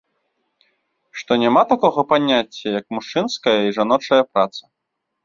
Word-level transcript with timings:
Што 1.21 1.31
няма 1.43 1.61
такога 1.73 2.01
паняцця, 2.13 2.67
як 2.79 2.85
мужчынская 2.97 3.55
і 3.67 3.75
жаночая 3.79 4.19
праца. 4.31 4.63